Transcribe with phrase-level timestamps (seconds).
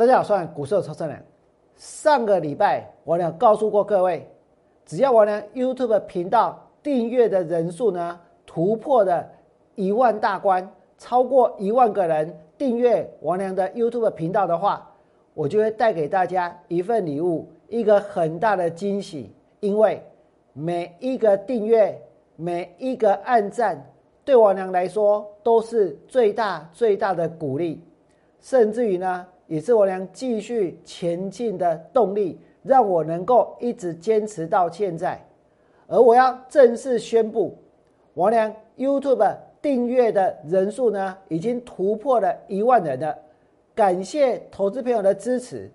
[0.00, 1.22] 大家好，我是股市的超生人。
[1.76, 4.26] 上个礼拜我俩告诉过各位，
[4.86, 9.30] 只要我俩 YouTube 频道订阅的人数呢突破了
[9.74, 10.66] 一万大关，
[10.96, 14.90] 超过一万个人订阅王良的 YouTube 频道的话，
[15.34, 19.30] 我就会带给大家一份礼物，一个很大的惊喜。
[19.60, 20.02] 因为
[20.54, 22.00] 每一个订阅，
[22.36, 23.86] 每一个按赞，
[24.24, 27.84] 对王良来说都是最大最大的鼓励，
[28.40, 29.26] 甚至于呢。
[29.50, 35.20] 也是我俩继续前进的动力，让我能够一直坚持到现在。
[35.88, 37.58] 而我要正式宣布，
[38.14, 43.12] 王良 YouTube 订阅的人数呢，已经突破了一万人了。
[43.74, 45.68] 感谢投资朋友的支持，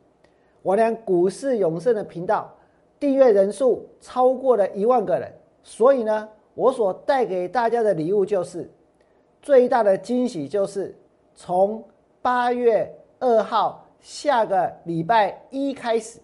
[0.62, 2.50] 王良股市永胜的频道
[2.98, 5.30] 订阅人数超过了一万个人。
[5.64, 8.72] 所以呢，我所带给大家的礼物就是
[9.42, 10.96] 最大的惊喜，就是
[11.36, 11.84] 从
[12.22, 12.90] 八月。
[13.20, 16.20] 二号下个礼拜一开始，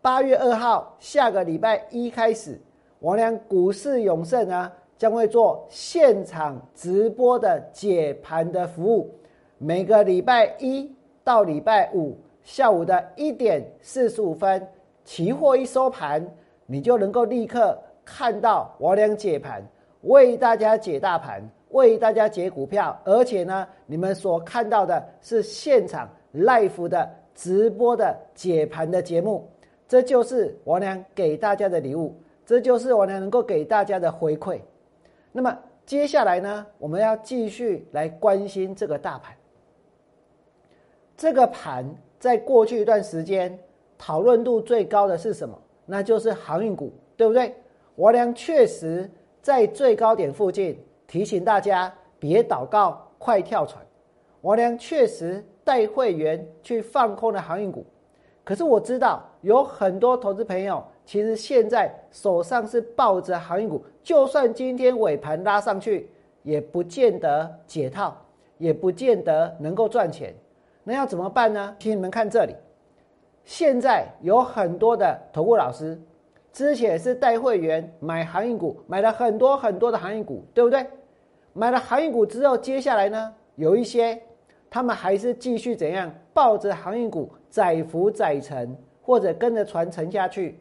[0.00, 2.60] 八月二号下个礼拜一开始，
[3.00, 9.14] 王良股市永胜呢将会做现场直播的解盘的服务。
[9.58, 14.66] 每个礼拜一到礼拜五下午的一点四十五分，
[15.04, 16.26] 期货一收盘，
[16.66, 19.62] 你就能够立刻看到王良解盘，
[20.02, 21.42] 为大家解大盘。
[21.70, 29.48] 为大家解股票，而且呢，你们所看到的是现场 live 的直播的解盘的节目，
[29.88, 32.14] 这就是王良给大家的礼物，
[32.44, 34.60] 这就是王良能够给大家的回馈。
[35.32, 39.34] 那么接下来呢，我们要继续来关心这个大盘。
[41.16, 41.84] 这个盘
[42.18, 43.58] 在过去一段时间
[43.98, 45.58] 讨论度最高的是什么？
[45.84, 47.54] 那就是航运股，对不对？
[47.96, 50.78] 王良确实在最高点附近。
[51.06, 53.84] 提醒大家别祷告，快跳船。
[54.42, 57.84] 王良确实带会员去放空了航运股，
[58.44, 66.08] 可是我知道有很多投资朋友其实现在手上是抱着航运股，就算今天尾盘拉上去，
[66.42, 68.16] 也不见得解套，
[68.58, 70.34] 也不见得能够赚钱。
[70.84, 71.74] 那要怎么办呢？
[71.78, 72.54] 请你们看这里，
[73.44, 76.00] 现在有很多的投顾老师。
[76.52, 80.86] 之前是带会员买航运股，买了很多很多的航运股，对不对？
[81.56, 84.20] 买了航运股之后，接下来呢，有一些
[84.68, 90.60] 他们还是继续怎样抱着航运股载浮载沉，或者跟着船沉下去。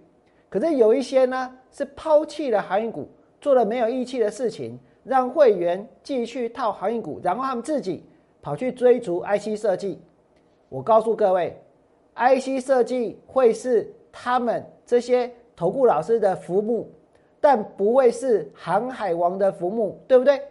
[0.49, 3.09] 可是有一些呢，是抛弃了航运股，
[3.41, 8.05] 做了没有义气的事情，让会员继续套航运股，然后他们自己
[8.41, 10.01] 跑去追逐 IC 设计。
[10.69, 11.61] 我告诉各位
[12.15, 15.29] ，IC 设计会是他们这些。
[15.57, 16.85] 投顾老师的浮木，
[17.39, 20.41] 但不会是航海王的浮木，对不对？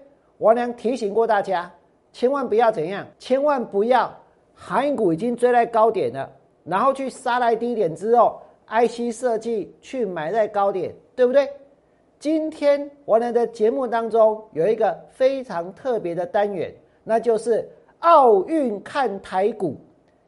[0.45, 1.73] 王良提醒过大家，
[2.13, 4.15] 千万不要怎样，千万不要
[4.53, 6.31] 航运股已经追在高点了，
[6.65, 11.49] 然后去杀来低点之后，IC 设计去买在高点，对不对？
[12.19, 16.71] 今天王良的节目当中有一个非常特别的单元，
[17.05, 17.67] 那就是
[18.01, 19.79] 奥运看台股，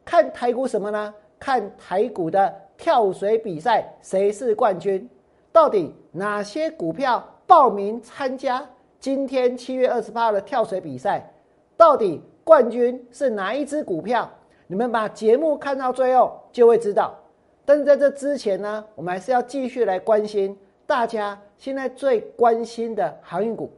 [0.03, 1.13] 看台股什么呢？
[1.37, 2.51] 看台股的。
[2.75, 5.07] 跳水比赛谁是冠军？
[5.51, 8.63] 到底哪些股票报名参加
[9.07, 11.31] 今天七月二十八号的跳水比赛？
[11.77, 14.29] 到底冠军是哪一只股票？
[14.67, 17.17] 你们把节目看到最后就会知道。
[17.63, 23.71] 但是在这之前呢，我们还是要继续来关心大家现在最关心的航运股。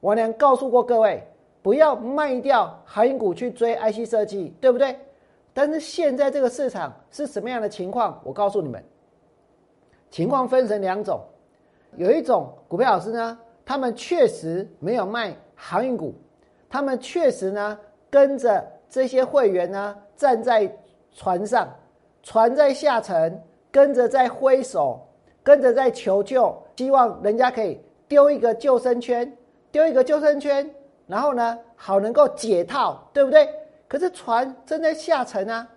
[0.00, 1.22] 我娘告诉过各位，
[1.62, 4.98] 不要卖掉航运股去追 IC 设计，对不对？
[5.54, 8.20] 但是现在这个市场是什么样的情况？
[8.24, 8.82] 我告诉你们，
[10.10, 11.20] 情况分成两种，
[11.94, 16.14] 有一种股票老师呢，他们确实没有卖航运股，
[16.68, 17.78] 他们确实呢
[18.10, 20.70] 跟着这些会员呢站在
[21.12, 21.68] 船上，
[22.22, 23.40] 船在下沉，
[23.70, 25.00] 跟着在挥手，
[25.42, 29.36] 跟着在求救，希望人家可以丢一个救生圈，
[29.70, 30.68] 丢一个救生圈，
[31.06, 33.48] 然后呢好能够解套，对不对？
[33.88, 35.68] 可是船正在下沉啊，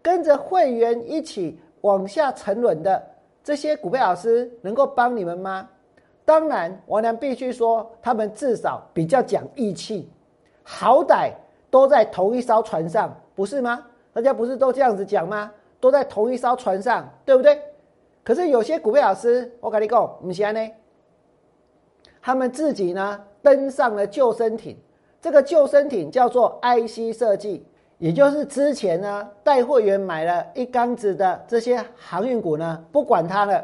[0.00, 3.04] 跟着会员一起往下沉沦的
[3.42, 5.68] 这些股票老师能够帮你们吗？
[6.24, 10.10] 当然，王良必须说，他们至少比较讲义气，
[10.62, 11.32] 好歹
[11.70, 13.84] 都在同一艘船上，不是吗？
[14.12, 15.52] 大家不是都这样子讲吗？
[15.80, 17.60] 都在同一艘船上，对不对？
[18.22, 20.70] 可是有些股票老师，我跟你讲，唔是安呢，
[22.22, 24.76] 他们自己呢登上了救生艇。
[25.20, 27.66] 这个救生艇叫做 IC 设计，
[27.98, 33.62] 也就是之前呢带会员买了一缸子的这些航运股呢，不管它了，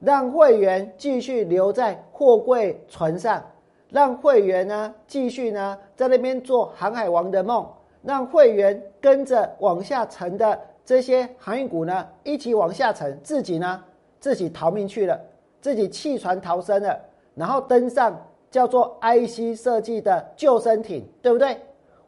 [0.00, 3.42] 让会员继续留在货柜船上，
[3.90, 7.66] 让会员呢继续呢在那边做航海王的梦，
[8.02, 13.82] 让会员跟着往下沉的这些航运股呢一起往下沉，自己呢
[14.18, 15.20] 自己逃命去了，
[15.60, 16.98] 自己弃船逃生了，
[17.34, 18.18] 然后登上
[18.50, 21.56] 叫做 IC 设计的救生艇，对不对？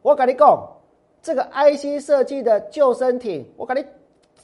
[0.01, 0.67] 我跟你讲，
[1.21, 3.85] 这个 IC 设计的救生艇，我跟你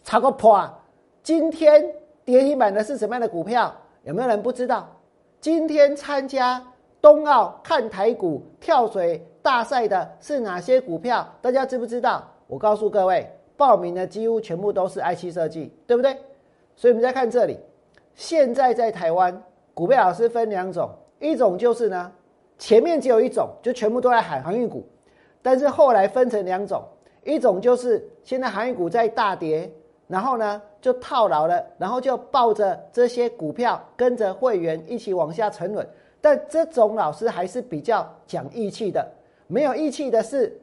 [0.03, 0.79] 炒个破啊！
[1.21, 1.85] 今天
[2.29, 3.73] 跌停板的是什么样的股票？
[4.03, 4.87] 有没有人不知道？
[5.41, 6.63] 今天参加
[7.01, 11.27] 冬奥看台股跳水大赛的是哪些股票？
[11.41, 12.23] 大家知不知道？
[12.45, 13.27] 我告诉各位，
[13.57, 16.15] 报名的几乎全部都是 IC 设计，对不对？
[16.75, 17.57] 所以我们再看这里，
[18.13, 19.41] 现在在台湾
[19.73, 20.87] 股票老师分两种，
[21.19, 22.11] 一种就是呢，
[22.59, 24.87] 前面只有一种，就全部都在喊航运股。
[25.41, 26.83] 但是后来分成两种，
[27.23, 29.71] 一种就是现在航运股在大跌，
[30.07, 35.87] 然后呢就套牢了，然后就抱着这些股票跟着会员一起往下沉沦。
[36.21, 39.05] 但这种老师还是比较讲义气的，
[39.47, 40.59] 没有义气的是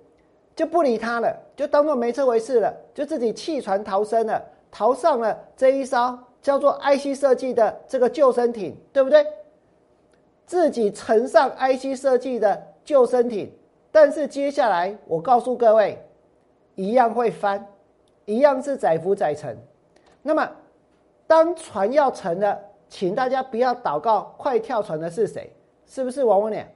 [0.54, 9.26] 就不理他了，就当做没这回事了，就自己弃船逃生了，逃上了这一艘叫做 IC 设计的这个救生艇，对不对？
[10.46, 13.52] 自己乘上 IC 设计的救生艇。
[13.90, 15.98] 但是接下来，我告诉各位，
[16.74, 17.66] 一样会翻，
[18.26, 19.56] 一样是载浮载沉。
[20.26, 20.50] 那么，
[21.24, 22.58] 当船要沉了，
[22.88, 25.54] 请大家不要祷告，快跳船的是谁？
[25.86, 26.66] 是不是王文良？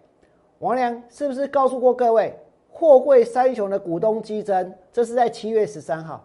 [0.61, 2.39] 王良是不是告诉过各位，
[2.71, 4.73] 货柜三雄的股东激增？
[4.93, 6.25] 这是在七月十三号，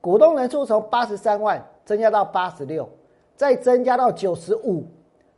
[0.00, 2.88] 股东人数从八十三万增加到八十六，
[3.34, 4.84] 再增加到九十五。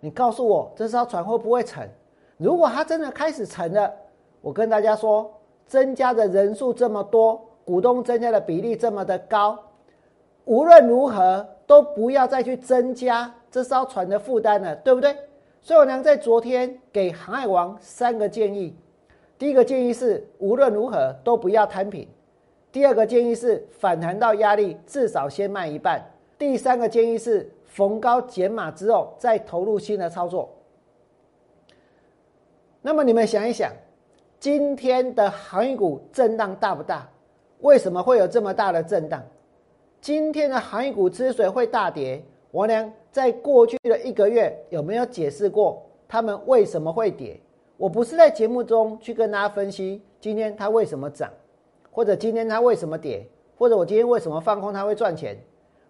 [0.01, 1.89] 你告诉我，这艘船会不会沉？
[2.37, 3.91] 如果它真的开始沉了？
[4.43, 5.33] 我跟大家说，
[5.67, 9.59] 增加的人数这么多，股东增加的比例这么的高，
[10.45, 15.17] 无论如何都不要再去增加这艘船的负担了，对不对？
[15.61, 18.77] 所以我娘在昨天给航海王三个建议：
[19.39, 22.07] 第一个建议是无论如何都不要摊平；
[22.73, 26.01] 第二个建议是反弹到压力至少先卖一半；
[26.39, 30.51] 第三个建议是逢高减码之后再投入新的操作。
[32.81, 33.73] 那么你们想一想。
[34.41, 37.09] 今天的航运股震荡大不大？
[37.61, 39.23] 为什么会有这么大的震荡？
[40.03, 42.21] 今天的航运股之所以会大跌，
[42.51, 47.41] 我娘在过去的一个月有没有解释过他们为什么会跌？
[47.77, 51.31] 我不是在节目中去跟大家分析今天它为什么涨，
[51.93, 53.25] 或者今天它为什么跌，
[53.57, 55.39] 或者我今天为什么放空它会赚钱。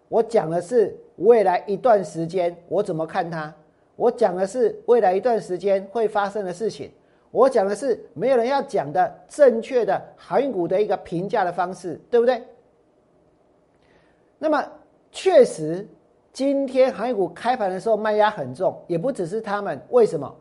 [0.09, 3.51] 我讲的是未来一段时间我怎么看它，
[3.95, 6.91] 我讲的是未来一段时间会发生的事情。
[7.31, 12.43] 我讲的是没有人要讲的正确的航运股的一个评价的方式，对不对？
[14.43, 14.61] 那么
[15.09, 15.87] 确实，
[16.33, 19.81] 今天航运股开盘的时候卖压很重，也不只是他们。
[19.91, 20.35] 为什么？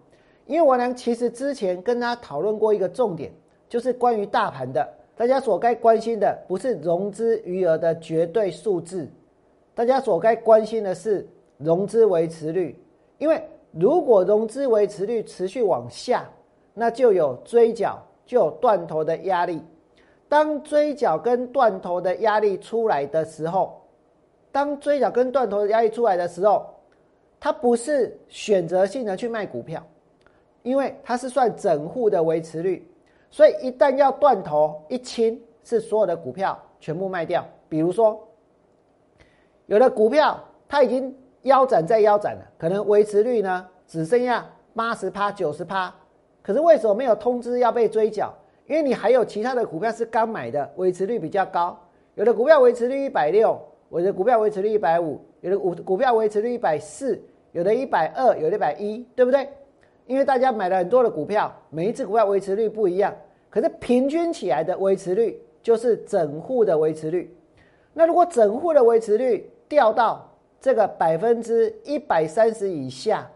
[0.44, 3.30] 因为我呢，其实之前跟他讨论过一个重点，
[3.68, 4.84] 就是关于大盘的，
[5.14, 9.08] 大家所该关心的不是融资余额的绝对数字，
[9.72, 11.24] 大家所该关心的是
[11.58, 12.76] 融资维持率。
[13.18, 13.40] 因为
[13.70, 16.28] 如果融资维持率持续往下，
[16.74, 19.62] 那就有追缴，就有断头的压力。
[20.28, 23.80] 当追缴跟断头的压力出来的时候，
[24.52, 26.66] 当追缴跟断头的压力出来的时候，
[27.40, 29.84] 它不是选择性的去卖股票，
[30.62, 32.86] 因为它是算整户的维持率，
[33.30, 37.44] 所以一旦要断头一清，是所有的股票全部卖掉。
[37.68, 38.22] 比如说，
[39.66, 40.38] 有的股票
[40.68, 45.92] 它已经腰斩再腰斩了，可能维持率呢只剩下八十趴、九十趴。
[46.42, 48.32] 可是为什么没有通知要被追缴？
[48.66, 51.78] 因为你还有其他的股票是刚买的，维持率比较高。
[52.14, 53.58] 有的股票维持率一百六，
[53.98, 57.20] 有的股票维持率一百五，有的股股票维持率一百四，
[57.52, 59.48] 有的一百二，有的一百一，对不对？
[60.06, 63.14] 因为大家买了很多的股票，每一只股票维持率不一样，
[63.50, 67.36] 可是平均起来的维持率就是整户的维持率。
[67.92, 70.26] 那如果整户的维持率掉到
[70.58, 73.30] 这个百分之一百三十以下，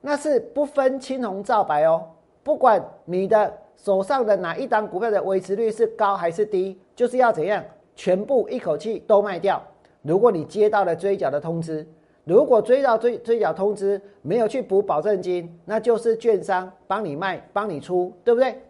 [0.00, 2.04] 那是不分青红皂白哦。
[2.42, 9.62] 不管你的手上的哪一档股票的维持率是高还是低，就是要怎样全部一口气都卖掉。
[10.02, 11.86] 如果你接到了追缴的通知，
[12.24, 18.60] 如果追到追追缴通知没有去补保证金，那就是券商帮你卖帮你出，对不对？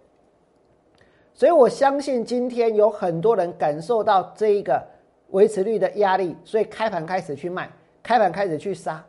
[1.35, 4.83] 所以我相信今天有很多人感受到这一个
[5.31, 7.71] 维持率的压力，所以开盘开始去卖，
[8.03, 9.05] 开盘开始去杀。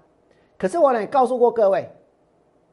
[0.57, 1.87] 可是我呢告诉过各位。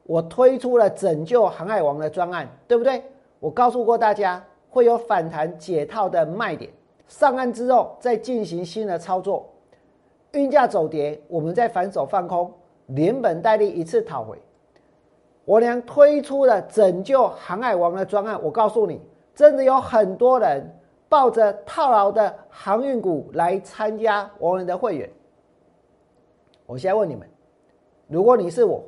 [0.03, 3.01] 我推出了拯救航海王的专案，对不对？
[3.39, 6.69] 我告诉过大家会有反弹解套的卖点，
[7.11, 9.45] 上岸之后再进行新的操作。
[10.31, 12.49] 运价走跌，我们再反手放空，
[12.85, 14.41] 连本带利一次讨回。
[15.43, 19.01] 我俩推出了拯救航海王的专案，我告诉你，
[19.35, 20.65] 真的有很多人
[21.09, 25.09] 抱着套牢的航运股来参加我们的会员。
[26.65, 27.27] 我现在问你们，
[28.07, 28.81] 如果你是我，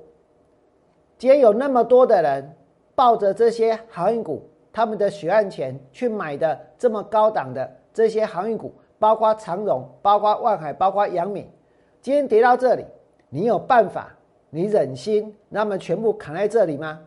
[1.17, 2.55] 今天有那么多的人
[2.95, 11.47] 抱着这些航运股，他们的血汗钱去买的这么高档的这些航运股，包括长荣、包括万海、包括阳明，
[12.01, 12.85] 今天跌到这里，
[13.29, 14.09] 你有办法？
[14.49, 16.99] 你忍心那么全部砍在这里吗？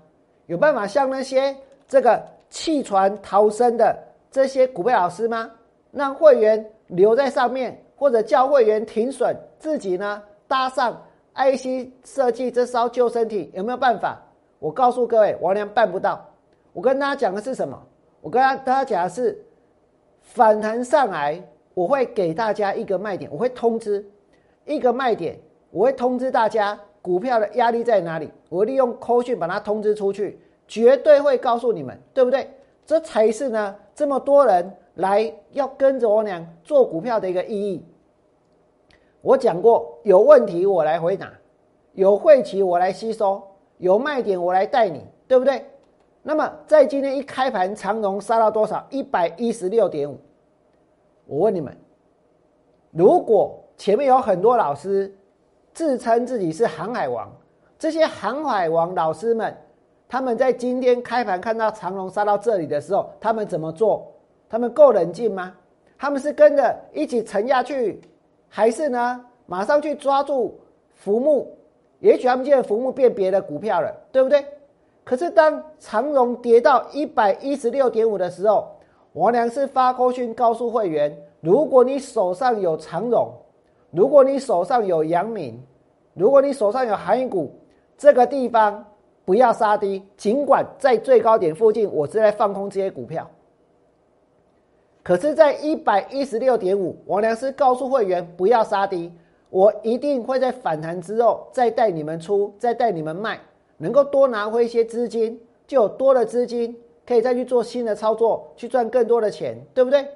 [0.47, 3.97] 有办法像那些这个弃船逃生的
[4.31, 5.51] 这些股票老师吗？
[5.93, 10.23] 让会员留在上面，或者叫会员停损，自己呢？
[10.49, 11.01] 搭上
[11.35, 14.21] IC 设计这艘救生艇有没有办法？
[14.59, 16.25] 我告诉各位，王良办不到。
[16.73, 17.81] 我跟大家讲的是什么？
[18.21, 19.41] 我跟大家讲的是
[20.27, 21.41] 反弹上来，
[21.73, 24.05] 我会给大家一个卖点，我会通知
[24.67, 25.39] 一个卖点，
[25.71, 28.29] 我会通知大家股票的压力在哪里。
[28.51, 32.51] 我利用扣讯把它通知出去，绝对会告诉你们，对不对？
[32.85, 37.83] 这才是呢，这么多人来要跟着我俩做股票的一个意义。
[39.23, 41.33] 我讲过，有问题我来回答，
[41.93, 43.41] 有晦气我来吸收，
[43.79, 45.65] 有卖点我来带你，对不对？
[46.29, 48.85] 那么在今天一开盘，长荣杀到多少？
[48.91, 50.19] 一百一十六点五。
[51.25, 51.73] 我问你们，
[52.91, 55.15] 如果前面有很多老师
[55.73, 57.31] 自称自己是航海王，
[57.79, 59.57] 这些航海王老师们，
[60.09, 64.13] 他们在今天开盘看到长荣杀到这里的时候，他们怎么做？
[64.49, 65.55] 他们够冷静吗？
[65.97, 68.01] 他们是跟着一起沉下去？
[68.49, 69.25] 还是呢？
[69.47, 70.59] 马上去抓住
[70.93, 71.57] 浮木，
[72.01, 74.45] 也许他们现在浮木变别的股票了，对不对？
[75.07, 78.67] 可是当长荣跌到一百一十六点五的时候，
[79.13, 83.33] 王良是发扣讯告诉会员：如果你手上有长荣，
[83.93, 85.63] 如果你手上有阳明，
[86.15, 87.55] 如果你手上有航运股，
[87.97, 88.85] 这个地方
[89.25, 93.31] 不要杀低，尽管在最高点附近，我是在放空这些股票。
[95.05, 99.13] 可是，在一百一十六点五，王良是告诉会员不要杀低，
[99.51, 103.39] 我一定会在反弹之后再带你们出，再带你们卖，
[103.77, 110.07] 能够多拿回一些资金，就有多的资金可以再去做新的操作，去赚更多的钱，对不对？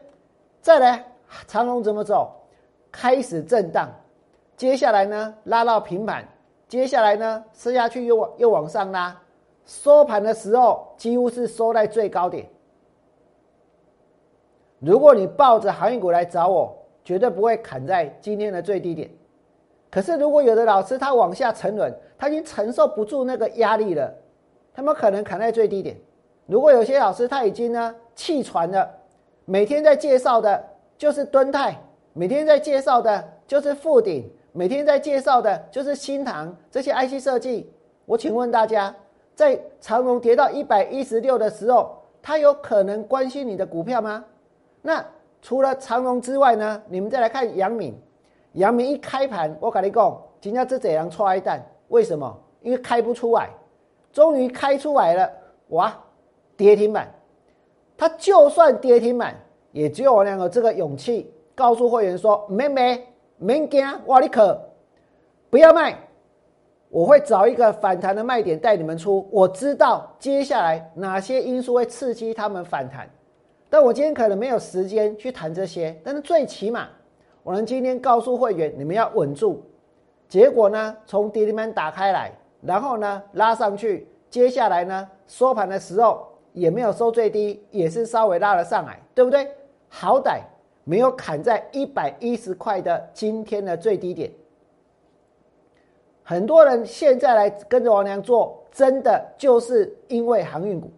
[0.60, 1.04] 再来，
[1.46, 2.32] 长龙怎么走？
[2.92, 3.88] 开始震荡，
[4.56, 6.28] 接下来呢拉到平板，
[6.68, 9.16] 接下来呢吃下去又往又往上拉，
[9.64, 12.48] 收盘的时候几乎是收在最高点。
[14.80, 19.10] 如果你抱着航运股来找我，绝对不会砍在今天的最低点。
[19.90, 24.14] 可是，如果有的老师他往下沉沦，他已经承受不住那个压力了，
[24.72, 25.96] 他们可能砍在最低点。
[26.46, 28.88] 如果有些老师他已经呢弃船了，
[29.44, 30.64] 每天在介绍的
[30.96, 31.76] 就是敦泰，
[32.12, 37.72] 每天在介绍的就是富鼎，每天在介绍的就是新塘这些 IC 设计。
[38.06, 38.94] 我请问大家，
[39.34, 44.24] 在长隆跌到一百一十六的时候，他有可能关心你的股票吗？
[44.82, 45.04] 那
[45.42, 46.82] 除了长荣之外呢？
[46.88, 47.96] 你们再来看杨敏，
[48.54, 52.36] 阳明一开盘，我跟你讲，今天这这样踹一蛋，为什么？
[52.62, 53.48] 因为开不出来，
[54.12, 55.30] 终于开出来了，
[55.68, 55.96] 哇，
[56.56, 57.08] 跌停板。
[57.96, 59.34] 他就算跌停板，
[59.72, 64.60] 也只有我两个这个勇气，告诉会员说：妹妹，没惊，我，你可
[65.48, 65.96] 不要卖，
[66.88, 69.28] 我会找一个反弹的卖点带你们出。
[69.30, 73.08] 我知道接下来哪些因素会刺激他们反弹。
[73.68, 76.88] 但我今天可能没有时间去谈这些，但是最起码
[77.42, 79.62] 我们今天告诉会员，你们要稳住。
[80.28, 82.30] 结果呢，从跌停板打开来，
[82.62, 89.50] 然后呢拉上去，接下来呢收盘的时候也没有收最低，也是稍微拉了上来，对不对？
[89.88, 90.40] 好歹
[90.84, 94.30] 没有砍在一百一十块的今天的最低点。
[96.22, 100.90] 很多人现在来跟着王良做，真的就是因为航运股，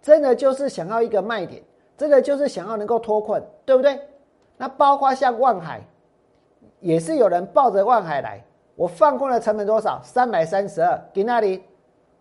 [0.00, 1.62] 真的就是想要一个卖点。
[1.98, 3.98] 真的就是想要能够脱困，对不对？
[4.56, 5.80] 那包括像万海，
[6.80, 8.42] 也是有人抱着万海来。
[8.74, 10.00] 我放空的成本多少？
[10.02, 11.00] 三百三十二。
[11.12, 11.62] 给那里？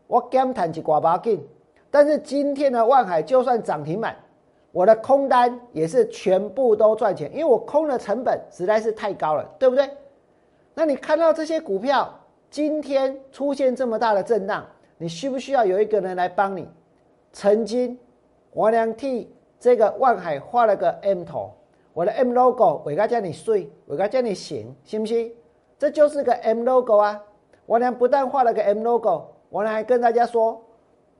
[0.07, 1.45] 我减谈几寡包进。
[1.89, 4.15] 但是今天的万海就算涨停板，
[4.71, 9.89] 我的空单也是全部都赚钱，因为我空的成本实在是太高了，对不对？
[10.73, 12.13] 那你看到这些股票
[12.49, 14.65] 今天出现这么大的震荡，
[14.97, 16.67] 你需不需要有一个人来帮你？
[17.31, 17.97] 曾经
[18.51, 19.31] 我俩替。
[19.57, 21.51] 这个万海画了个 M 头，
[21.95, 25.31] 我的 M logo 我该叫你睡，我该叫你醒，信不信？
[25.79, 27.23] 这就是个 M logo 啊！
[27.65, 30.61] 我俩不但画了个 M logo，我俩还跟大家说，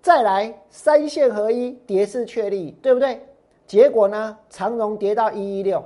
[0.01, 3.25] 再来三线合一，跌势确立，对不对？
[3.65, 5.81] 结果呢，长荣跌到一一六，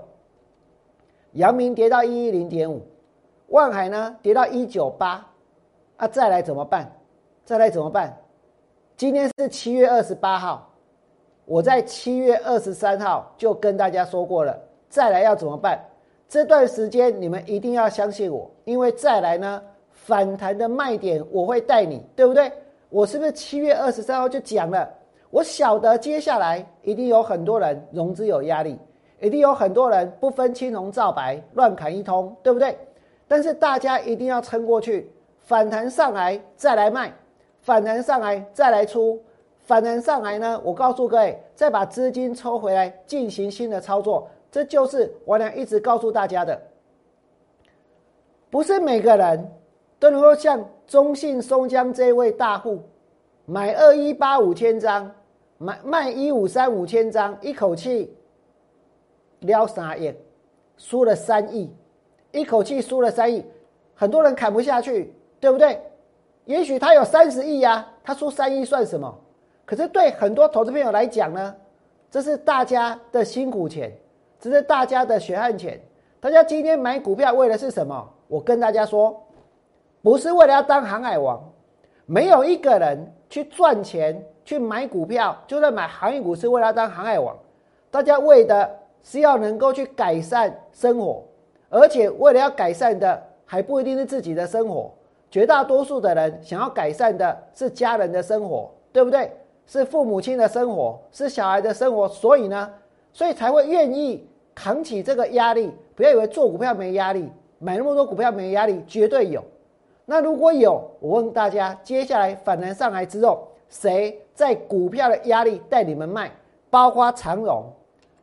[1.33, 2.81] 阳明跌到一一零点五，
[3.49, 5.23] 万海呢跌到一九八，
[5.97, 6.91] 啊，再来怎么办？
[7.45, 8.17] 再来怎么办？
[8.97, 10.65] 今天是七月二十八号。
[11.45, 14.55] 我在七月二十三号就跟大家说过了，
[14.89, 15.79] 再来要怎么办？
[16.27, 22.51] 这段时间你们一定要相信我，因为再来呢，反弹的卖点我会带你，对不对？
[22.89, 24.87] 我是不是七月二十三号就讲了？
[25.31, 28.79] 我晓得接下来一定有很多人融资有压力，
[29.21, 32.77] 一定有很多人不分青红皂白乱砍一通，对不对？
[33.27, 37.13] 但是大家一定要撑过去，反弹上来再来卖，
[37.61, 39.21] 反弹上来再来出。
[39.59, 46.59] 反弹上来呢，我告诉各位，再把资金抽回来进行新的操作，这就是我俩一直告诉大家的。
[48.49, 49.51] 不是每个人
[49.99, 52.81] 都能够像中信松江这位大户，
[53.45, 55.11] 买二一八五千张，
[55.57, 58.11] 买卖一五三五千张，一口气
[59.41, 60.13] 撩三亿，
[60.77, 61.71] 输了三亿，
[62.31, 63.45] 一口气输了三亿，
[63.93, 65.79] 很多人砍不下去，对不对？
[66.45, 69.15] 也许他有三十亿呀，他输三亿算什么？
[69.63, 71.55] 可是对很多投资朋友来讲呢，
[72.09, 73.95] 这是大家的辛苦钱，
[74.39, 75.79] 这是大家的血汗钱。
[76.19, 78.09] 大家今天买股票为的是什么？
[78.27, 79.21] 我跟大家说，
[80.01, 81.43] 不是为了要当航海王。
[82.05, 87.37] 没有一个人去赚钱去买股票，就算买航运股是为了当航海王。
[87.91, 88.69] 大家为的
[89.03, 91.23] 是要能够去改善生活，
[91.69, 94.91] 而且为了要改善的还不一定是自己的生活，
[95.29, 99.31] 绝大多数的人想要改善的是家人的生活，对不对？
[99.67, 102.73] 是父母亲的生活，是小孩的生活，所以呢，
[103.13, 104.27] 所以才会愿意
[104.61, 105.71] 扛起这个压力。
[105.95, 109.41] 不要以为做股票没压力，买那么多股票没压力，绝对有。
[110.05, 116.29] 那如果有，我问大家，接下来反弹上来之后，谁在股票的压力带你们卖？
[116.69, 117.71] 包括长荣，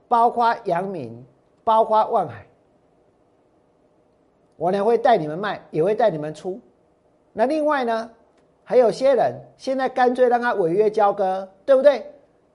[0.08, 1.24] 包括阳明，
[1.64, 2.46] 包括万海，
[4.56, 6.60] 我呢会带你们卖，也会带你们出。
[7.32, 8.10] 那另外呢？
[8.68, 12.04] 还有些人现在干脆让他违约交割，对不对？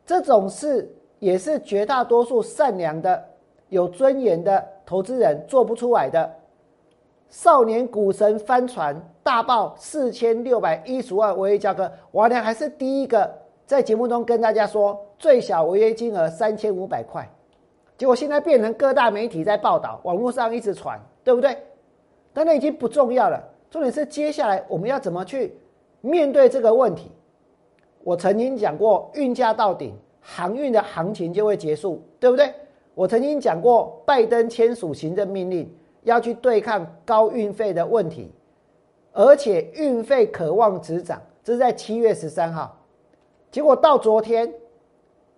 [0.06, 3.24] 这种事也是绝大多数善良的、
[3.72, 6.30] 有尊严的投资人做不出来的。
[7.30, 13.34] 少年股神翻船大爆四千六百一十万违约价格，我呢还是第一个
[13.66, 17.26] 在节目中跟大家说，最小违约金额三千五百块。
[17.98, 21.58] 结果现在变成各大媒体在报道，网络上一直传，对不对？
[22.34, 25.58] 但那已经不重要了，重点是接下来我们要怎么去。
[26.02, 27.12] 面对这个问题，
[28.04, 32.54] 我曾经讲过，运价到顶，航运的行情就会结束，对不对？
[32.94, 35.74] 我曾经讲过，拜登签署行政命令，
[36.04, 38.32] 要去对抗高运费的问题，
[39.14, 42.78] 而且运费可望止涨，这是在七月十三号。
[43.50, 44.54] 结果到昨天，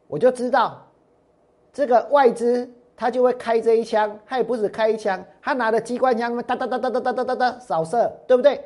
[0.07, 0.85] 我就知道，
[1.71, 8.63] 这个外资他就会开这一枪，他也不止开一枪，他拿着机关枪，哒哒哒哒哒哒哒哒扫射，对不对？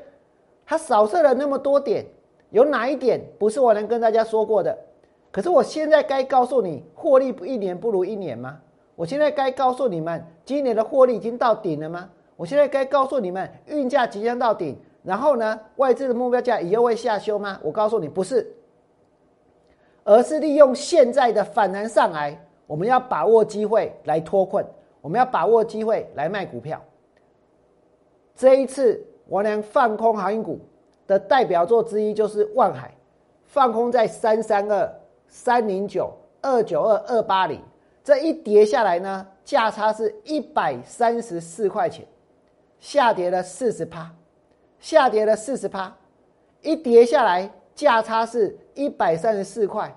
[0.65, 2.05] 他扫射了那么多点，
[2.49, 4.77] 有哪一点不是我能跟大家说过的？
[5.31, 8.59] 可是我现在该告诉你，获利不一年不如一年吗？
[8.97, 12.09] 我现在该告诉你们，今年的获利已经到顶了吗？
[12.35, 17.59] 我现在该告诉你们，运价即将到顶，然后呢，外资的目标价以后会下修吗？
[17.61, 18.51] 我告诉你，不是，
[20.03, 24.65] 而是利用现在的反弹上来，我们要把握机会来脱困，
[25.01, 26.81] 我们要把握机会来卖股票。
[28.35, 29.01] 这一次。
[29.29, 30.57] 我俩放空航运股
[31.05, 32.95] 的代表作之一就是万海，
[33.43, 34.89] 放空在三三二、
[35.27, 36.09] 三零九、
[36.41, 37.61] 二九二、二八零，
[38.07, 42.07] 这一跌下来呢，价差是一百三十四块钱，
[42.79, 44.09] 下跌了四十趴，
[44.79, 45.93] 下跌了四十趴，
[46.61, 49.93] 一跌下来价差是一百三十四块。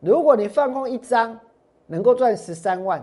[0.00, 1.40] 如果你放空一张，
[1.86, 3.02] 能够赚十三万，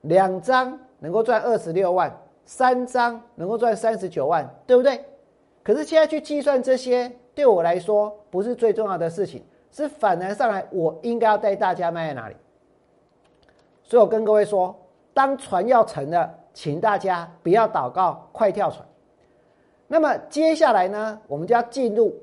[0.00, 2.12] 两张能够赚二十六万。
[2.44, 5.04] 三张能够赚三十九万，对不对？
[5.62, 12.34] 可是现在去计算这些，对我来说不是最重要的事情，是反弹上来，我应该要带大家卖在哪里？
[13.88, 14.78] 所以我跟各位说，
[15.14, 18.86] 当船要沉了，请大家不要祷告，快跳船。
[19.86, 22.14] 那么接下来呢，我们就要进入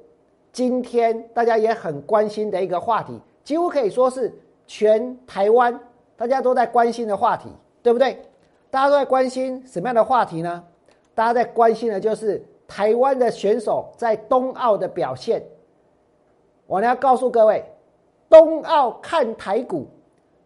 [0.51, 4.32] 今天大家也很关心的一个话题，几乎可以说是
[4.67, 5.78] 全台湾
[6.15, 7.49] 大家都在关心的话题，
[7.82, 8.21] 对不对？
[8.69, 10.63] 大家都在关心什么样的话题呢？
[11.15, 15.43] 大家在关心的就是台湾的选手在冬奥的表现。
[16.67, 17.65] 我呢要告诉各位，
[18.30, 19.88] 冬奥看台股，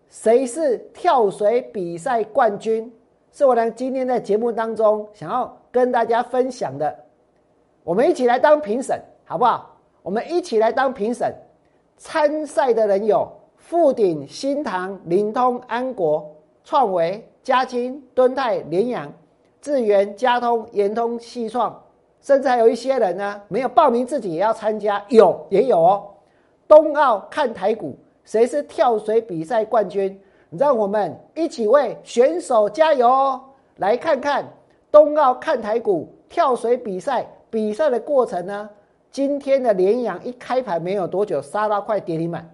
[0.10, 2.92] 谁是跳水比赛冠军？
[3.32, 6.94] 是我呢今天在节目当中想要跟大家分享的。
[7.84, 9.78] 我们一起来当评审，好不好？
[10.02, 11.34] 我们一起来当评审。
[11.98, 17.26] 参赛的人有富鼎、新唐、灵通、安国、创维。
[17.42, 19.12] 嘉金、敦泰、联阳、
[19.60, 21.82] 智源、嘉通、延通、西创，
[22.22, 26.06] 甚至还有一些人呢，没有报名自己也要参加，有也有哦。
[26.68, 27.98] 冬奥看台股，
[28.30, 30.22] 谁是跳水比赛冠军？
[30.52, 33.42] 让我们一起为选手加油哦！
[33.78, 34.46] 来看看
[34.92, 38.70] 冬奥看台股跳水比赛比赛的过程呢？
[39.10, 42.48] 今天的连阳一开盘没有多久，杀到快跌停板。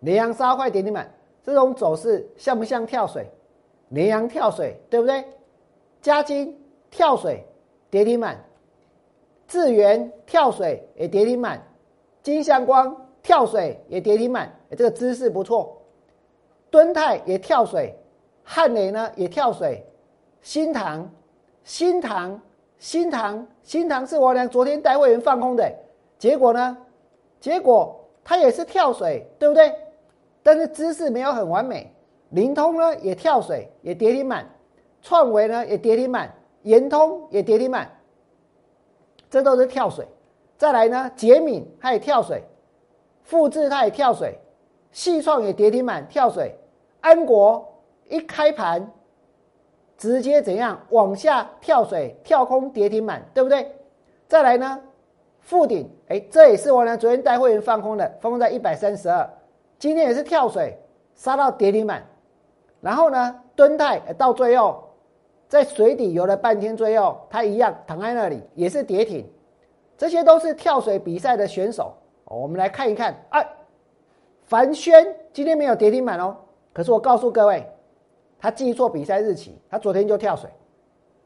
[0.00, 1.08] 连阳杀快跌停板，
[1.44, 3.30] 这种走势像不像跳水？
[3.90, 5.24] 连阳跳水，对不对？
[6.00, 6.60] 嘉金
[6.90, 7.46] 跳水
[7.88, 8.44] 跌停板，
[9.46, 11.64] 智源跳水也跌停板，
[12.20, 15.80] 金相光跳水也跌停板，这个姿势不错。
[16.70, 17.94] 敦泰也跳水，
[18.42, 19.86] 汉雷呢也跳水，
[20.40, 21.08] 新塘、
[21.64, 22.40] 新塘、
[22.78, 25.72] 新塘、新塘是我俩昨天带会员放空的，
[26.18, 26.76] 结果呢？
[27.40, 29.72] 结果它也是跳水，对不对？
[30.42, 31.92] 但是姿势没有很完美。
[32.30, 34.48] 灵通呢也跳水，也跌停板，
[35.02, 37.90] 创维呢也跌停板，延通也跌停板，
[39.28, 40.06] 这都是跳水。
[40.56, 42.42] 再来呢，杰敏它也跳水，
[43.22, 44.38] 复制它也跳水，
[44.90, 46.54] 细创也跌停板跳水。
[47.00, 47.66] 安国
[48.08, 48.90] 一开盘，
[49.96, 53.74] 直接怎样往下跳水跳空跌停板，对不对？
[54.28, 54.80] 再来呢，
[55.40, 59.28] 富鼎，哎，这也是我呢昨天带会员放空的，放空在一百三十二，
[59.78, 60.78] 今天也是跳水
[61.14, 62.06] 杀到跌停板，
[62.80, 64.90] 然后呢，敦泰到最后
[65.48, 69.28] 在水底游了半天，最后它一样躺在那里，也是跌停，
[69.98, 71.92] 这些都是跳水比赛的选手，
[72.40, 73.46] 我们来看一看，哎，
[74.44, 76.36] 凡轩今天没有跌停板哦。
[76.72, 77.70] 可是我告诉各位，
[78.38, 80.48] 他记错比赛日期，他昨天就跳水，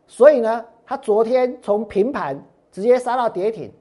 [0.06, 2.42] 所以呢，他昨天从平盘
[2.72, 3.72] 直接杀到跌停。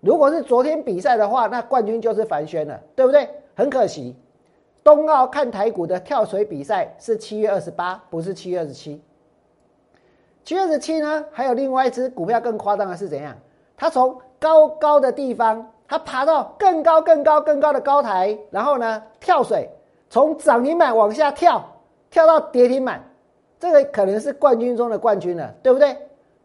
[0.00, 3.28] 如果是昨天比赛的话，那冠军就是樊轩了，对不对？
[3.54, 4.16] 很可惜，
[4.82, 9.00] 冬奥看台股的跳水比赛是七月二十八，不是七月二十七。
[10.42, 13.34] 七月二十七呢，还有另外一只股票更夸张的是怎样？
[13.76, 19.68] 它从高高的地方，他爬到更高、更高、更高的高台，然后呢跳水。
[20.10, 21.64] 从涨停板往下跳，
[22.08, 23.02] 跳到跌停板，
[23.58, 25.96] 这个可能是冠军中的冠军了，对不对？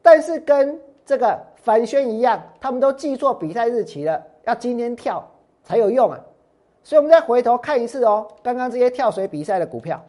[0.02, 5.24] 但是跟这个凡轩一样，他们都记错比赛日期了，要今天跳
[5.64, 6.20] 才有用啊！
[6.84, 10.04] 所以，我们再回头看一次哦，刚刚这些跳水比赛的股票，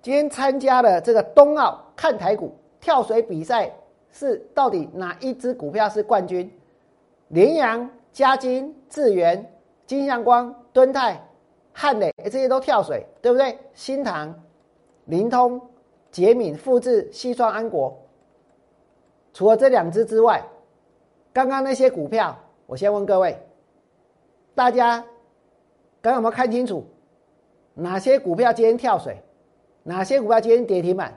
[0.00, 3.70] 今天参加了这个冬奥看台股跳水比赛，
[4.10, 6.50] 是到底哪一只股票是冠军？
[7.32, 9.54] 羚羊、嘉金、智源、
[9.86, 11.18] 金相光、敦泰。
[11.72, 13.58] 汉磊这些都跳水，对不对？
[13.72, 14.38] 新唐、
[15.06, 15.58] 灵通、
[16.10, 17.98] 捷敏、富智、西川、安国，
[19.32, 20.44] 除了这两只之外，
[21.32, 23.38] 刚刚那些股票，我先问各位，
[24.54, 24.98] 大家
[26.02, 26.84] 刚刚有没有看清楚？
[27.72, 29.22] 哪些股票今天跳水？
[29.82, 31.16] 哪些股票今天跌停板？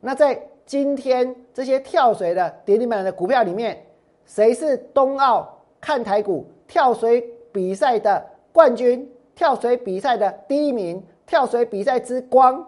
[0.00, 3.86] 那在今天这些跳水的跌停板的股票里面，
[4.26, 5.48] 谁是冬奥
[5.80, 7.20] 看台股跳水
[7.52, 9.10] 比赛的冠军？
[9.34, 12.64] 跳水比赛的第一名，跳水比赛之光，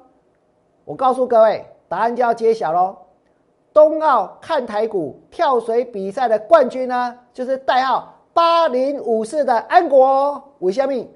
[0.85, 2.97] 我告诉各位，答案就要揭晓喽。
[3.73, 11.09] 冬奥看台股跳水比赛的冠军呢，就是代号八零五四的安国五下面，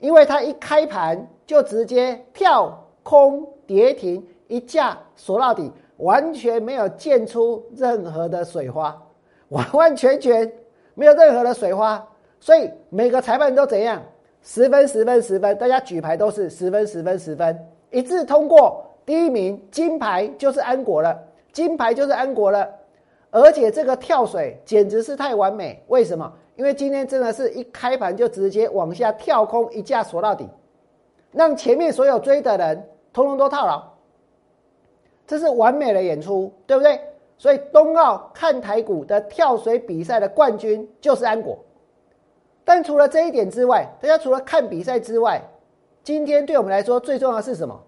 [0.00, 8.96] 因为他一开盘就直接跳空跌停，一架锁到底，完全没有溅出任何的水花，
[9.54, 10.52] 完完全全
[10.94, 12.04] 没有任何的水花，
[12.40, 14.02] 所以每个裁判都怎样？
[14.42, 18.84] 十分十分十分，大家举牌都是十分十分十分，一致通过。
[19.06, 21.18] 第一名金牌就是安国了，
[21.52, 22.68] 金牌就是安国了。
[23.30, 26.32] 而且这个跳水简直是太完美，为什么？
[26.56, 30.48] 因为今天真的是一开盘就直接往下跳空一架锁到底，
[31.32, 33.82] 让前面所有追的人通通都套牢。
[35.26, 37.00] 这是完美的演出，对不对？
[37.36, 41.58] 所以冬奥看台股的跳水比赛的冠军就是安国。
[42.64, 45.42] 但除了这一点之外，大家除了看比赛之外，
[46.02, 47.78] 今天对我们来说最重要的是什么？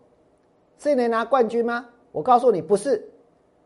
[0.79, 1.87] 是能拿冠军吗？
[2.13, 3.09] 我告诉你，不是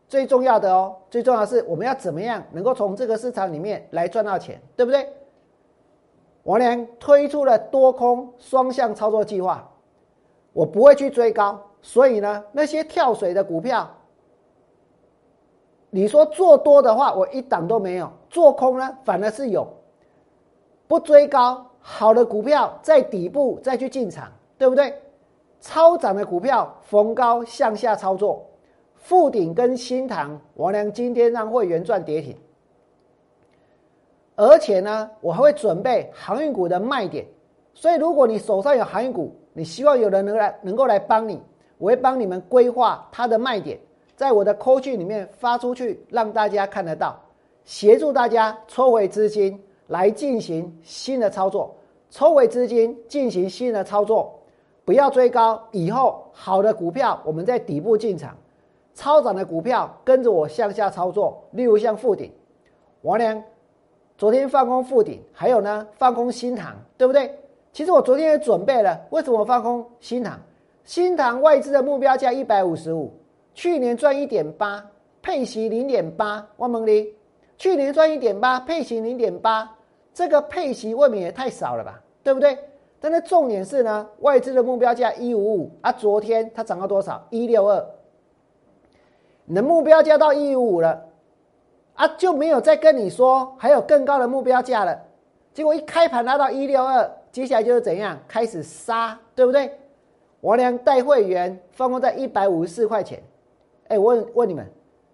[0.07, 0.95] 最重要的哦。
[1.09, 5.09] 最重要的是我们要怎么样能够从这个市场里面来赚到钱，对不对？
[6.43, 9.69] 王良推出了多空双向操作计划，
[10.53, 13.89] 我不会去追高，所以呢，那些跳水的股票，
[15.91, 19.67] 你说做多的话，我一档都没有；做空呢，反而是有。
[20.87, 24.93] 不追高，好的股票在底部再去进场，对不对？
[25.59, 28.43] 超涨的股票逢高向下操作，
[28.95, 32.35] 富鼎跟新塘，我俩今天让会员赚跌停。
[34.35, 37.25] 而且呢，我还会准备航运股的卖点，
[37.73, 41.39] 所以如果你手上有航运股，你希望有人能来能够来帮你，
[41.77, 43.77] 我会帮你们规划它的卖点，
[44.21, 47.19] 在我的扣讯里面发出去，让大家看得到，
[47.65, 49.59] 协助大家抽回资金。
[49.87, 51.75] 来进行新的操作，
[52.11, 54.39] 抽回资金进行新的操作，
[54.85, 55.59] 不要追高。
[55.71, 58.37] 以后好的股票我们在底部进场，
[58.93, 61.43] 超涨的股票跟着我向下操作。
[61.51, 62.31] 例如像富鼎，
[63.01, 63.43] 王良
[64.19, 67.35] 昨天放空富鼎，还有呢放空新塘，对不对？
[67.73, 70.39] 其实我昨天也准备了，为什么放空新塘？
[70.85, 73.11] 新塘外资的目标价一百五十五，
[73.53, 74.83] 去年赚一点八，
[75.21, 77.15] 配息零点八，万蒙利。
[77.57, 79.69] 去年赚一点八，配息零点八，
[80.13, 82.57] 这个配息未免也太少了吧，对不对？
[82.99, 87.23] 但是重点是呢，外资的目标价一五五啊，昨天它涨到多少？
[87.29, 87.85] 一六二，
[89.45, 91.03] 你的目标价到一五五了
[91.95, 94.99] 啊，就没有再跟你说还有更高的目标价了。
[95.53, 99.71] 结果一开盘拉到一六二，接下来就是怎样开始杀，对不对？
[100.39, 103.21] 我俩带会员放空在一百五十四块钱，
[103.91, 104.65] 哎，问问你们，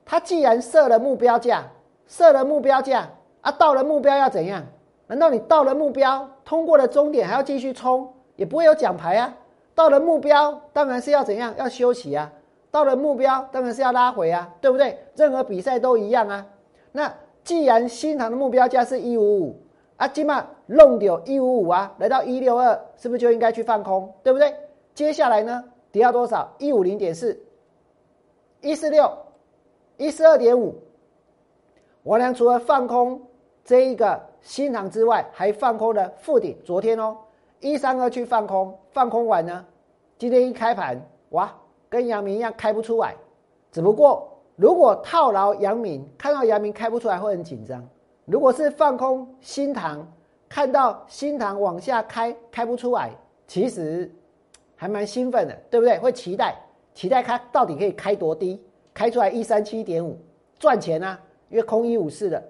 [0.05, 1.63] 他既然设了目标价。
[2.09, 3.05] 设了目标价
[3.41, 4.63] 啊，到了目标要怎样？
[5.07, 9.35] 难道你到了目标，通过了终点还要继续冲，也不会有奖牌啊？
[9.75, 11.53] 到了目标，当然是要怎样？
[11.57, 12.31] 要休息啊！
[12.71, 14.97] 到了目标，当然是要拉回啊，对不对？
[15.15, 16.45] 任何比赛都一样啊。
[16.93, 17.13] 那
[17.43, 19.61] 既然新塘的目标价是一五五
[19.97, 24.09] 啊，起码弄掉一五五啊，来到一六二，是不是就应该去放空？
[24.23, 24.55] 对不对？
[24.93, 25.61] 接下来呢，
[25.91, 26.53] 跌到多少？
[26.57, 27.37] 一五零点四，
[28.61, 29.11] 一四六，
[29.97, 30.75] 一四二点五。
[32.03, 33.21] 我俩除了放空
[33.63, 36.57] 这一个新塘之外，还放空了附顶。
[36.63, 37.17] 昨天哦，
[37.59, 39.65] 一三二去放空，放空完呢，
[40.17, 41.53] 今天一开盘，哇，
[41.89, 43.15] 跟阳明一样开不出来。
[43.71, 47.81] 只不过如果套牢阳明，看到阳明开不出来会很紧张；
[48.25, 50.05] 如果是放空新塘，
[50.49, 53.11] 看到新塘往下开开不出来，
[53.45, 54.09] 其实
[54.75, 55.99] 还蛮兴奋的，对不对？
[55.99, 56.55] 会期待
[56.97, 58.59] 期待它到底可以开多低，
[58.91, 60.17] 开出来一三七点五
[60.57, 61.21] 赚钱啊！
[61.47, 62.43] 因为空一五四的，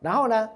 [0.00, 0.50] 然后呢，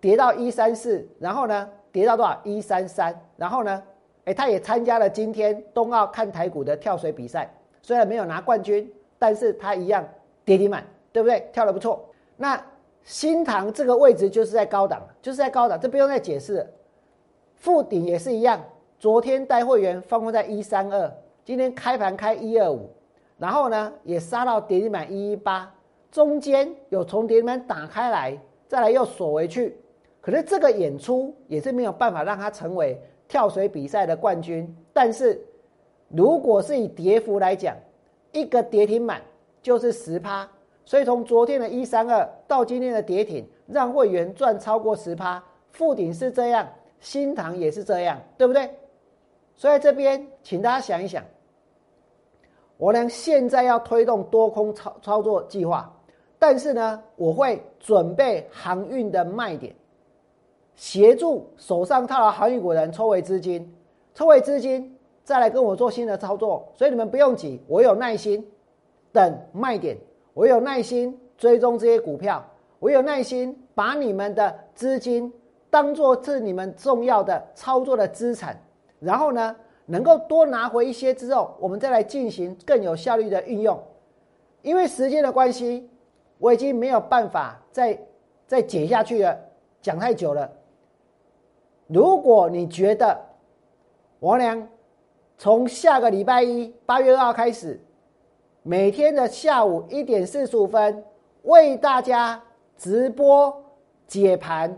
[0.00, 2.40] 跌到一三四，然后呢，跌到多少？
[2.42, 3.82] 一三三，然后呢，
[4.24, 10.02] 哎，他也参加了今天冬奥看台股的跳水比赛，虽然没有拿冠军，但是他一样
[10.42, 11.46] 跌停满，对不对？
[11.52, 12.02] 跳的不错。
[12.34, 12.58] 那
[13.02, 16.66] 新塘这个位置就是在高档，就是在高档，这不用再解释了。
[17.56, 18.58] 富鼎也是一样，
[18.98, 21.12] 昨天带会员放空在一三二，
[21.44, 22.88] 今天开盘开一二五，
[23.36, 25.70] 然后呢，也杀到跌停板一一八。
[26.10, 29.76] 中间有从跌停板打开来，再来又锁回去，
[30.20, 34.74] 可是这个演出也是没有办法让它成为跳水比赛的冠军。
[34.92, 35.38] 但是
[36.08, 37.76] 如果是以跌幅来讲，
[38.32, 39.20] 一个跌停板
[39.60, 40.48] 就是十趴，
[40.84, 45.42] 所以从昨天的一三二到今天的跌停，让会员赚超过十趴。
[45.72, 46.66] 附顶是这样，
[47.00, 48.70] 新塘也是这样，对不对？
[49.56, 51.22] 所以这边请大家想一想，
[52.84, 55.90] 我呢现在要推动多空操操作计划。
[56.38, 59.74] 但是呢，我会准备航运的卖点，
[60.74, 63.74] 协助手上套牢航运股的人抽回资金，
[64.12, 66.70] 抽回资金再来跟我做新的操作。
[66.74, 68.46] 所以你们不用急，我有耐心
[69.12, 69.96] 等卖点，
[70.34, 72.44] 我有耐心追踪这些股票，
[72.80, 75.32] 我有耐心把你们的资金
[75.70, 78.54] 当做是你们重要的操作的资产，
[79.00, 83.82] 然后呢，能够多拿回一些之后，我们再来进行更有效率的运用。
[84.62, 85.90] 因为时间的关系。
[86.36, 87.98] 我已经没有办法再
[88.46, 89.38] 再解下去了，
[89.80, 90.50] 讲太久了。
[91.86, 93.18] 如果你觉得
[94.18, 94.68] 王良
[95.38, 97.80] 从下个礼拜一八月二号开始，
[98.62, 101.02] 每天的下午一点四十五分
[101.44, 102.42] 为大家
[102.76, 103.64] 直播
[104.06, 104.76] 解盘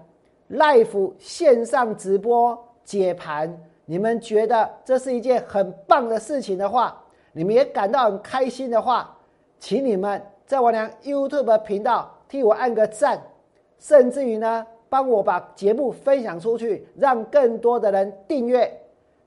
[0.50, 9.16] ，live 线上直播解盘，你们觉得这是一件很棒的事情的话，你们也感到很开心的话，
[9.58, 10.20] 请你们。
[10.44, 13.20] 在我俩 YouTube 频道替我按个赞，
[13.80, 18.80] 甚至于呢，帮我把节目分享出去，让更多的人订阅。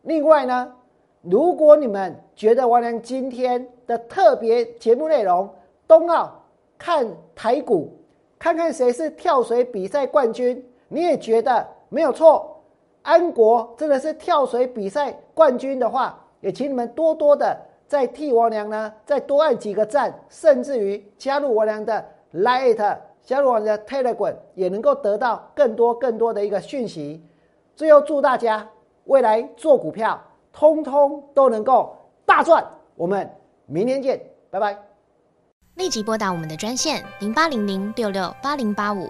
[0.03, 0.73] 另外呢，
[1.21, 5.49] 如果你们觉得我俩今天的特别节目内容，
[5.87, 6.31] 冬奥
[6.77, 7.91] 看台股，
[8.37, 12.58] 看看谁是跳水比赛冠军，你也觉得没有错，
[13.01, 17.57] 安国真的是跳水比赛冠军的话，也请你们多多的。
[17.87, 27.25] 再替我娘呢，再多按几个赞，甚至于加入我娘的 Lite，加入我的 Telegram，也能够得到更多更多的一个讯息。
[27.75, 28.69] 最后祝大家
[29.05, 30.21] 未来做股票，
[30.53, 32.63] 通通都能够大赚。
[32.95, 33.27] 我们
[33.65, 34.77] 明天见，拜拜。
[35.73, 39.09] 立即拨打我们的专线零八零零六六八零八五。